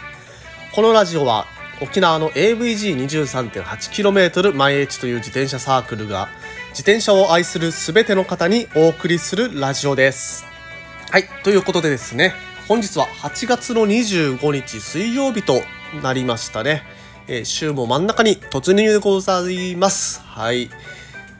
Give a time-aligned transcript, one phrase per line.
[0.74, 1.46] このラジオは
[1.80, 6.28] 沖縄の AVG23.8km 前へ地という自転車サークルが
[6.72, 10.44] 自転車を愛するすべての方にお送りするラジオです。
[11.10, 12.34] はいということでですね
[12.68, 15.62] 本日は8月の25日水曜日と
[16.02, 16.82] なりましたね、
[17.28, 20.20] えー、週も真ん中に突入でございます。
[20.20, 20.68] はい。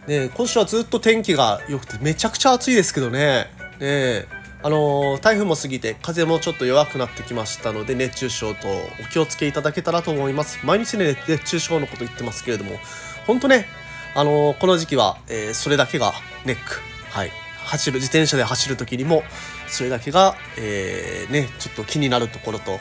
[0.07, 3.47] ね、今週はずっと天気が良くてめちゃくちゃ暑いですけどね。
[3.81, 4.27] ね
[4.63, 10.65] あのー、台風も過ぎて風もちょっと弱くなってきましたので熱中症とお気をつけいただけたらと思います。
[10.65, 12.79] 毎日ね、熱中症のこと言ってますけれども、
[13.27, 13.67] 本当ね、
[14.15, 16.81] あのー、この時期は、えー、それだけがネック。
[17.11, 17.33] はい。
[17.65, 19.25] 走る、自転車で走る時にも、
[19.67, 22.79] それだけが、えー、ね、ちょっと気になるところと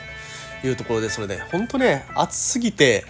[0.64, 3.04] いうところですので、本当ね、暑すぎて、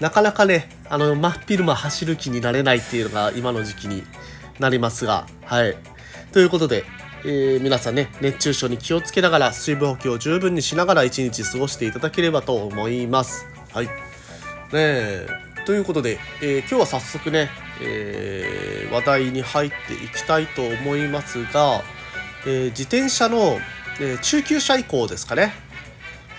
[0.00, 4.02] なかなかね、あの、真っ昼間走る気になれないっていうのが今の時期に
[4.58, 5.76] なりますが、はい。
[6.32, 6.84] ということで、
[7.24, 13.46] えー、皆さんね、熱中症に気をつけながら、水分補給を十分にしながら一日過ごしていただければと思います。
[13.72, 13.86] はい。
[13.86, 13.92] ね
[14.74, 15.26] え、
[15.64, 17.48] ということで、えー、今日は早速ね、
[17.80, 21.82] えー、話題に入っていきたいと思いますが、
[22.46, 23.58] え自転車の、
[24.00, 25.52] え中級者以降ですかね。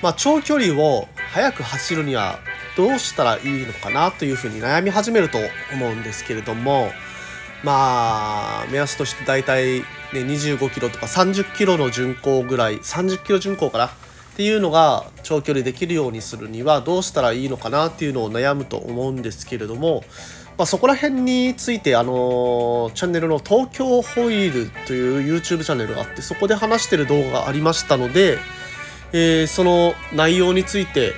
[0.01, 2.39] まあ、長距離を速く走るには
[2.77, 5.39] どうしたらいいのかなというふうに悩み始めると
[5.73, 6.91] 思うんですけれども
[7.63, 13.89] まあ目安として大体、ね、25キロとか30キロの巡航ぐらい30キロ巡航かなっ
[14.35, 20.03] ていうのが長距離できるようにするにはどうしたらいいのかなっていうのを悩むと思うんですけれども、
[20.59, 28.37] まあ、そこら辺についてあのチャンネルの東京ホイールという YouTube チャンネルがあってそこで話してる動画がありましたので、
[29.11, 31.13] えー、その内容について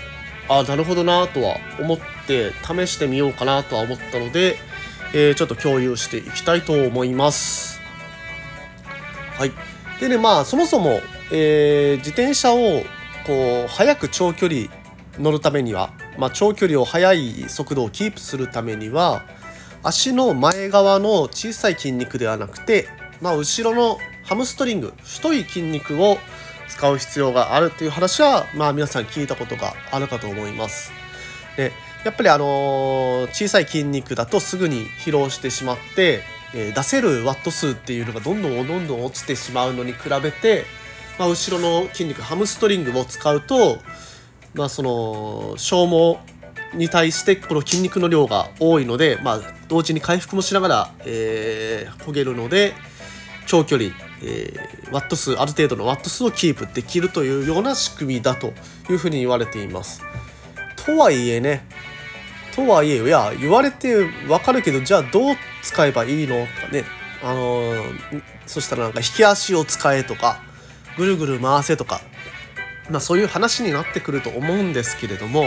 [0.50, 1.97] あなるほどなとは思っ
[2.28, 4.58] て試してみようかなとは思ったので、
[5.14, 7.80] えー、ちょっと共有していきたいと思います。
[9.38, 9.52] はい。
[9.99, 11.02] でね、まあ、そもそも、
[11.32, 12.82] えー、自転車を、
[13.26, 14.67] こう、早く長距離
[15.20, 19.23] 乗るためには、まあ、長距離を速い速度をキープするためには、
[19.83, 22.88] 足の前側の小さい筋肉ではなくて、
[23.21, 26.17] まあ、後ろのハムストリング、太い筋肉を
[26.70, 30.92] 使う必要があるという話は、まあ皆さん聞いたことがあるかと思います。
[31.58, 31.72] で、
[32.06, 36.22] やっぱりあの小さい筋肉だとすぐに疲労してしまって、
[36.54, 40.66] え、出せるワット数っていうのがどんどんどんどん落ちてしまうのに比べて、
[41.20, 43.78] まあ、後ろの筋肉ハムストリングを使うと、
[44.54, 46.18] まあ、その消耗
[46.74, 52.74] に対してこの筋肉の量が多いので、まあ、同時に回復もしながら、えー、焦げるので
[53.49, 58.54] 長距離えー、ワット数ある程度のワット数をキープできるというような仕組みだと
[58.89, 60.02] いうふうに言われています。
[60.86, 61.65] とはいえね
[62.55, 66.83] とはいえいや言われてわかるけどじゃあどう使えばいいのとかね
[67.21, 70.42] あのー、そしたらなんか引き足を使えとか
[70.98, 72.02] ぐるぐる回せとか、
[72.89, 75.43] まあ、そういう話になってくると思うんですけれども、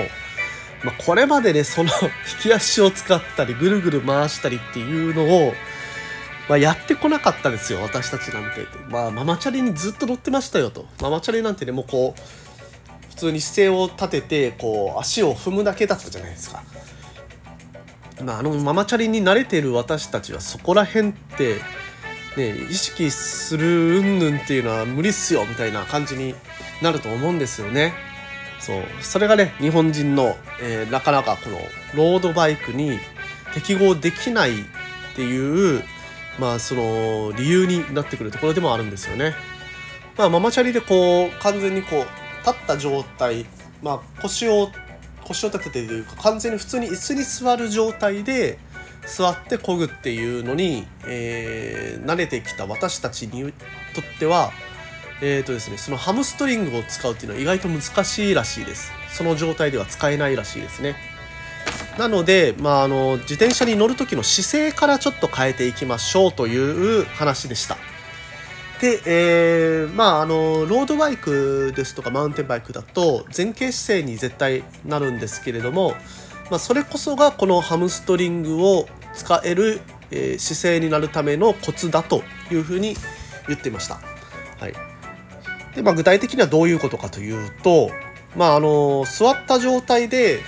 [0.84, 1.90] まあ、これまでねその
[2.44, 5.54] 引き足を使ったりぐるぐる回したりっていうのを
[6.48, 16.62] まあ、やってこなかったですよ私たちなんてまあママチャリにずっと乗ってましたよとママチャリなんてねもうこう普通に姿勢を立ててこう足を踏むだけだったじゃないですか。
[18.24, 21.60] まあ、あのママチャリに慣れてる私たちはそこら辺って
[22.36, 26.34] ね意識する云々っていうのは無理っすよみたいな感じに
[26.80, 27.94] なると思うんですよね。
[28.58, 31.58] そうそれがね日本人の、えー、なかなかこの
[31.94, 32.98] ロードバイクに
[33.54, 34.64] 適合できないっ
[35.16, 35.82] ていう
[36.38, 39.34] まあその理由になってくるところでもあるんですよね。
[40.16, 43.46] まあママチャリでこう完全にこう立った状態、
[43.82, 44.70] まあ腰を
[45.24, 48.58] 腰を立ててというか完全に普通に椅子に座る状態で
[49.06, 53.52] 座って漕ぐっていうのに、えー、慣れてきた私たちに
[53.94, 54.50] とっては
[55.24, 58.90] えーとですね、そのハムストリングを使うっていうのは意外と難しいらしいです。
[59.12, 60.96] その状態では使えないらしいですね。
[62.02, 67.76] なので、まあ、あの自転車に乗る時の姿勢からちょっと変えていきましょうという話でした。
[68.80, 75.94] で、えー、まああのロードバイクですとかマウンテンバイクだと前傾姿勢に絶対なるんですけれども、
[76.50, 82.96] まあ、それこそがこのハムストリングを使える、えー、姿勢になるためのコツだというふうに
[83.46, 84.00] 言っていました。
[84.58, 84.74] はい
[85.76, 87.92] でまあ、具体的にはどういうことかというと、
[88.34, 90.40] まあ、あの座った状態で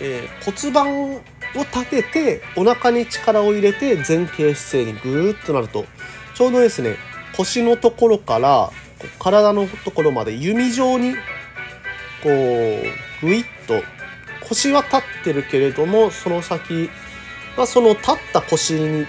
[0.00, 1.20] えー、骨盤を
[1.54, 5.84] 立ててお腹に力を入れて前傾姿勢にぐーっとなると
[6.34, 6.96] ちょうどですね
[7.36, 8.70] 腰のところから
[9.18, 11.14] 体のところまで弓状に
[12.22, 12.30] こ
[13.22, 13.74] うぐいっと
[14.48, 16.90] 腰は立ってるけれどもその先
[17.56, 19.06] はその立った腰に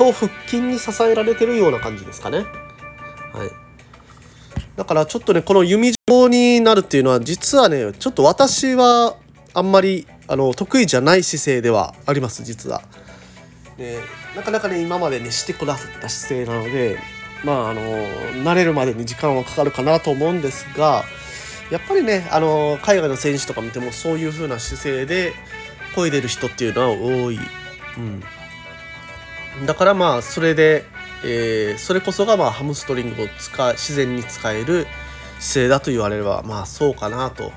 [0.00, 2.38] と腹筋に支えられてるような感じですかね。
[2.38, 3.50] はい。
[4.76, 9.16] だからちょっとね、この弓状になるっていうのは、実はね、ちょっと私は
[9.52, 12.82] あんまりあの得意じゃない姿勢ではあります、実は。
[13.76, 13.98] で
[14.36, 16.98] なかなかね、今までね、してこなかった姿勢なので、
[17.44, 17.80] まあ、あの、
[18.44, 21.04] 慣れるまでに時間はかかるかなと思うんですが、
[21.70, 25.32] やっぱりね、あの、海外の選手とか見てもそういう風な姿勢で
[25.96, 27.40] 漕いでる人っていうのは多い。
[27.98, 29.66] うん。
[29.66, 30.84] だからまあ、それで、
[31.24, 34.86] えー、それこそがまあハムストリングを使自然に使える
[35.38, 37.52] 姿勢だと言われればまあそうかなと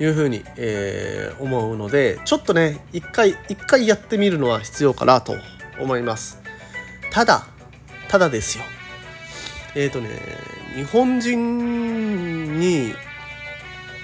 [0.00, 5.34] いうふうに、えー、思うのでちょっとね一回一回やってみるのは必要かなと
[5.80, 6.40] 思います
[7.10, 7.46] ただ
[8.08, 8.64] ただですよ
[9.74, 10.08] えっ、ー、とね
[10.74, 12.94] 日本人に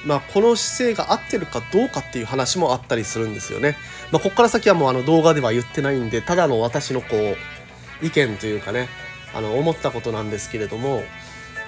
[0.05, 3.77] まあ、この姿勢が合ってるかどうかっていう話もあったりするんですよね。
[4.11, 8.89] まあ、ここから先はもうあの動画では言ってないんでただの私のこう意見というかね
[9.33, 11.03] あの思ったことなんですけれども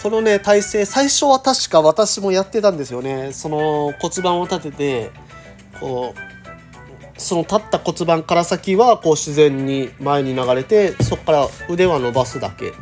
[0.02, 3.32] このね体勢最初は確か私もやってたんですよね。
[3.32, 5.10] その骨盤を立てて
[5.80, 12.72] こうその立った骨盤から先はこう自然に前に流れてそこから腕は伸ばすだけ。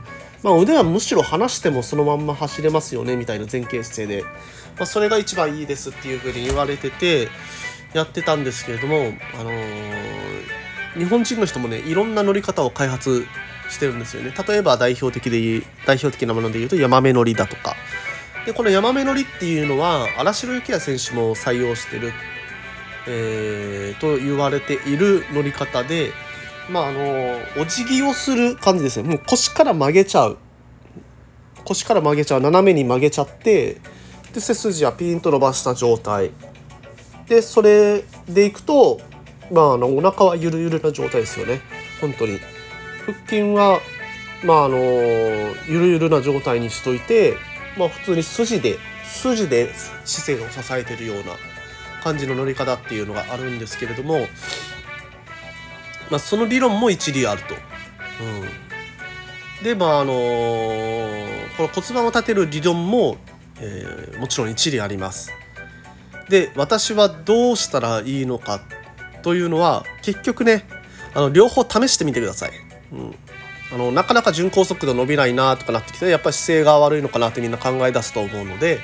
[0.43, 4.29] まあ、腕はむしろ離してもそのまんま走れますよねみたいな前傾姿勢で、ま
[4.81, 7.29] あ、それが一番いいですっていうふうに言われてて
[7.94, 10.23] やってたんですけれども、あのー
[10.97, 13.26] 日本人の人もねいろんな乗り方を開発
[13.69, 14.32] してるんですよね。
[14.47, 17.75] 例えば代表的で代表的なもので言うとヤマメ乗りだとか。
[18.47, 22.12] でこのヤマメ乗りっていうのは荒城幸也選手も採用してる、
[23.06, 26.11] えー、と言われている乗り方で
[26.69, 29.09] まああのお辞儀をする感じですね。
[29.09, 30.38] もう腰から曲げちゃう。
[31.65, 32.41] 腰から曲げちゃう。
[32.41, 33.81] 斜めに曲げちゃって
[34.32, 36.31] で背筋はピンと伸ばした状態。
[37.29, 39.00] でそれでいくと
[39.53, 41.61] まあ、あのお腹はゆるゆるな状態ですよね。
[42.00, 42.41] 本当に。
[43.07, 43.81] 腹筋は
[44.45, 47.37] まああのゆるゆるな状態にしといて、
[47.79, 49.73] まあ、普通に筋で筋で
[50.05, 51.37] 姿勢を支えてるような
[52.03, 54.27] 感じの乗り方っていうのがあるんですけれども、
[56.11, 57.55] まあ、その理論も一理あると。
[59.61, 60.13] うん、でまああの
[61.57, 63.17] この骨盤を立てる理論も、
[63.61, 65.33] えー、もちろん一理あります。
[66.29, 68.61] で私はどうしたらいいのか
[69.23, 70.67] というのは結局ね
[71.15, 72.72] あの両方試してみてください。
[72.93, 73.15] うん
[73.73, 78.81] あのなかなか巡航速度伸びないなとかなってきてやっぱり姿勢が悪いのかなってみんな考え出すと思うので、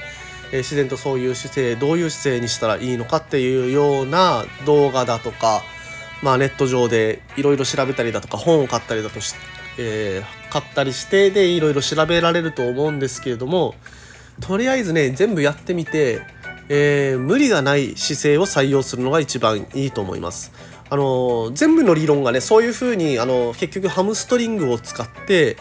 [0.50, 5.60] えー、自然とそういう姿勢どういう姿勢にしたらいいのかっていうような動画だとか、
[6.22, 9.34] まあ、ネット上でいろいろ調べたりだとか本を買ったりだとし、
[9.78, 13.74] えー、買ったりしてでいろいろ調べられると思うんですけれども
[14.40, 16.22] とりあえずね全部やってみて
[16.70, 20.52] えー、無理がない姿勢を採用するのが一番いいと思います。
[20.90, 25.56] あの全部の理論がねそういうふうにあの結局ハムストリングを使って、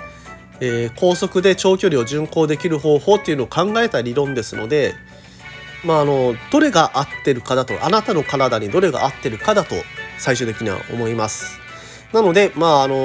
[0.62, 4.94] えー、高速で長距離を巡航できる方法っていうのを考えた理論ですので、
[5.84, 9.76] まあ、あのどれが合ってるかだとあなたの体にどれが合ってるかだと
[10.18, 11.60] 最終的には思います。
[12.14, 12.96] なので、まああの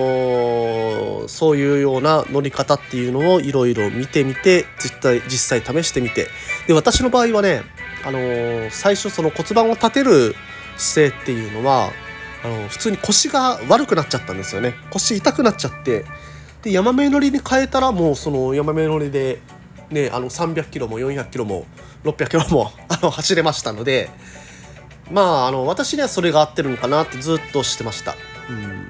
[1.24, 6.28] ー、そういうような乗り方っていうのをいろいろ見てみて実際実際試してみて
[6.68, 7.62] で私の場合はね
[8.04, 10.36] あのー、最初その骨盤を立てる
[10.76, 11.90] 姿勢っていうのは
[12.44, 14.74] あの普通に腰が悪くなっちゃったんですよね。
[14.90, 16.04] 腰痛くなっちゃって。
[16.62, 19.40] でヤマメ乗りに変えたらもうそのヤマメ乗りで
[19.90, 21.66] ねあの300キロも400キロも
[22.04, 24.10] 600キロも あの走れましたので。
[25.10, 28.14] まああの私にはそれが合ってるのかなってずっとしてました、
[28.48, 28.88] うん、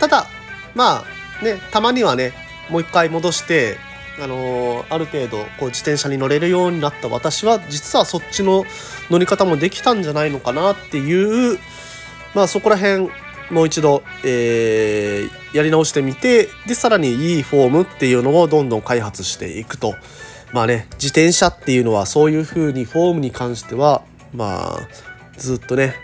[0.00, 0.26] ただ
[0.74, 1.04] ま
[1.40, 2.32] あねたまにはね
[2.70, 3.76] もう一回戻して
[4.20, 8.64] あのー、ある程度こう自転車に乗れるようになった私は実はそっちの
[9.10, 11.58] 乗り方もできたんじゃないのかなっていう
[12.34, 13.10] まあそこら辺
[13.50, 19.94] もう一度、えー、やり直してみてでさらにいいフォームっていうのをどんどん開発していくと。
[20.52, 24.88] まあね自転車っていうのはそういう風にフォームに関してはまあ
[25.36, 25.94] ずっとね、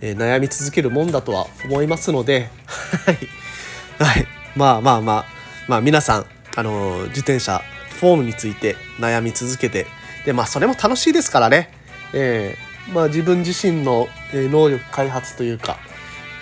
[0.00, 2.50] えー、悩み続けるもんだとは思いますので。
[3.98, 4.26] はい、
[4.56, 5.24] まあまあまあ
[5.68, 6.26] まあ皆さん
[6.56, 7.62] あの自転車
[8.00, 9.86] フォームについて悩み続けて。
[10.24, 11.70] でまあそれも楽しいですからね、
[12.12, 15.78] えー、まあ、自分自身の能力開発というか、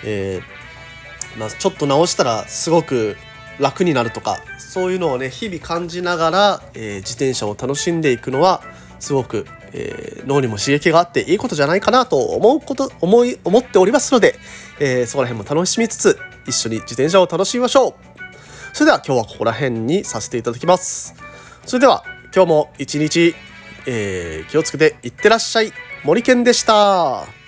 [0.05, 3.15] えー、まあ、ちょっと直したらすごく
[3.59, 8.63] 楽になるとかそういうのをね日々感じながら、えー、自転車を楽しんでいくのは
[8.99, 14.35] すごく、えー、脳にも刺激があっていいことじゃないかなと思うこと思い思っておりますので、
[14.79, 18.13] えー、そこら辺も楽しみつつ一緒に自転車を楽しみましょう
[18.73, 21.13] それでは今日はここら辺にさせていただきます。
[21.63, 22.03] それでは
[22.35, 23.35] 今日も一日、
[23.85, 25.71] えー、気をつけていってらっしゃい。
[26.03, 27.42] 森健でした。